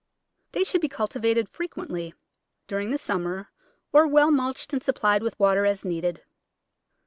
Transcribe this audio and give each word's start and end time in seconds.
They 0.53 0.63
should 0.63 0.81
be 0.81 0.89
cultivated 0.89 1.47
frequently 1.47 2.15
during 2.65 2.89
the 2.89 2.97
summer 2.97 3.51
or 3.93 4.07
well 4.07 4.31
mulched 4.31 4.73
and 4.73 4.81
supplied 4.81 5.21
with 5.21 5.39
water 5.39 5.63
as 5.63 5.85
needed. 5.85 6.23